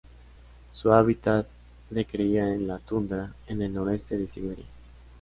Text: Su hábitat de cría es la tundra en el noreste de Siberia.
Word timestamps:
Su 0.71 0.91
hábitat 0.93 1.45
de 1.91 2.05
cría 2.07 2.51
es 2.51 2.59
la 2.59 2.79
tundra 2.79 3.35
en 3.45 3.61
el 3.61 3.71
noreste 3.71 4.17
de 4.17 4.27
Siberia. 4.27 4.65